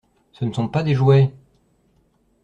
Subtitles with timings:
[0.31, 1.31] Ce ne sont pas des jouets!